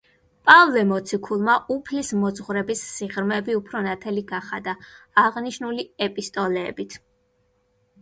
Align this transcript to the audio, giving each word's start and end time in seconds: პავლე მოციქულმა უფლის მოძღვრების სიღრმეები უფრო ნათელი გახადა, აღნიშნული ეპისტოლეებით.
პავლე 0.49 0.81
მოციქულმა 0.91 1.57
უფლის 1.75 2.09
მოძღვრების 2.23 2.83
სიღრმეები 2.95 3.59
უფრო 3.61 3.85
ნათელი 3.91 4.27
გახადა, 4.35 4.77
აღნიშნული 5.29 5.91
ეპისტოლეებით. 6.11 7.03